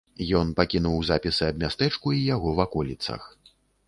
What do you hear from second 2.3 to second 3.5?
яго ваколіцах.